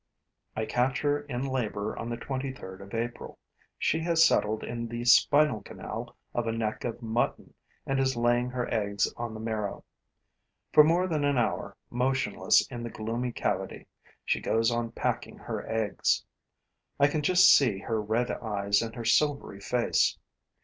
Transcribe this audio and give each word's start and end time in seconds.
I 0.55 0.65
catch 0.65 1.01
her 1.01 1.19
in 1.25 1.43
labor 1.47 1.95
on 1.95 2.09
the 2.09 2.17
23rd 2.17 2.81
of 2.81 2.95
April. 2.95 3.37
She 3.77 3.99
has 3.99 4.25
settled 4.25 4.63
in 4.63 4.87
the 4.87 5.05
spinal 5.05 5.61
canal 5.61 6.17
of 6.33 6.47
a 6.47 6.51
neck 6.51 6.83
of 6.85 7.03
mutton 7.03 7.53
and 7.85 7.99
is 7.99 8.15
laying 8.15 8.49
her 8.49 8.67
eggs 8.73 9.13
on 9.15 9.35
the 9.35 9.39
marrow. 9.39 9.85
For 10.73 10.83
more 10.83 11.05
than 11.05 11.23
an 11.23 11.37
hour, 11.37 11.77
motionless 11.91 12.65
in 12.71 12.81
the 12.81 12.89
gloomy 12.89 13.31
cavity, 13.31 13.85
she 14.25 14.39
goes 14.41 14.71
on 14.71 14.91
packing 14.91 15.37
her 15.37 15.69
eggs. 15.69 16.25
I 16.99 17.05
can 17.05 17.21
just 17.21 17.55
see 17.55 17.77
her 17.77 18.01
red 18.01 18.31
eyes 18.31 18.81
and 18.81 18.95
her 18.95 19.05
silvery 19.05 19.59
face. 19.59 20.17